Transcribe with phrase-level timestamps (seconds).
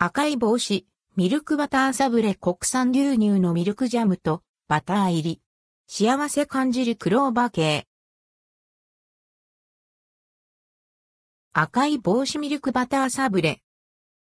[0.00, 5.40] 赤い帽子、ミルクバターサブレ国産牛乳のミルクジャムとバター入り。
[5.88, 7.88] 幸せ感じるクローバー系。
[11.52, 13.60] 赤い帽子ミルクバターサブレ。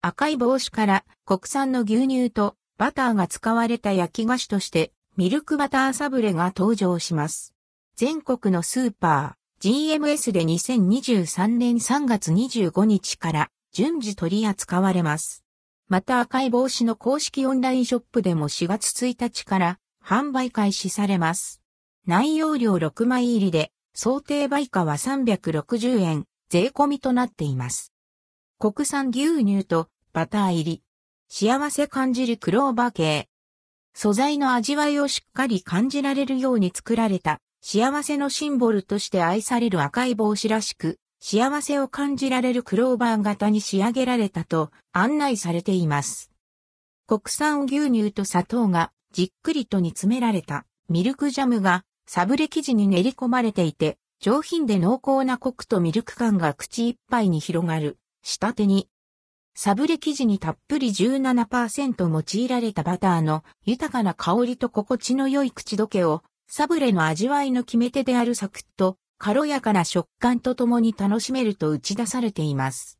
[0.02, 7.54] 赤い帽子から国産の牛乳とバターが使われた焼き菓子としてミルクバターサブレが登場します。
[7.96, 15.42] 全国のスーパー、GMS で2023年3月25日から順次取り扱われます。
[15.92, 21.60] また赤い帽子の公式オンラインショップでも4月1日から販売開始されます。
[22.06, 27.92] 内容量6枚入りで想定売価は360円税込みとなっています。
[28.58, 30.82] 国産牛乳とバター入り。
[31.28, 33.28] 幸せ感じるクローバー系。
[33.92, 46.32] 素材の味わいをしっかり感じられるように作られた幸せのシンボルとして愛される赤い帽子らしく、幸せを感じられるクローバー型に仕上げられたと案内されています。
[47.06, 57.98] 国産牛乳と砂糖がじっくりと煮詰められたミルクジャムがサブレ生地に練り込まれていて、上品で濃厚なコクとミルク感が口いっぱいに広がる。
[58.24, 58.88] 下手に
[59.54, 72.90] サブレ生地にたっぷり17%用いられたバターの豊かな香りと心地の良い口どけを、サブレの味わいの決め手であるサクッと軽やかな食感とともに楽しめると打ち出されています。